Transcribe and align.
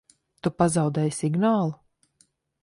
Tu 0.45 0.49
pazaudēji 0.61 1.13
signālu? 1.19 1.71